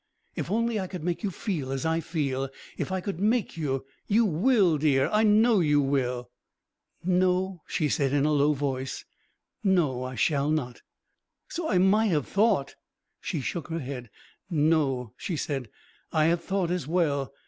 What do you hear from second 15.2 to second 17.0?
said, "I have thought as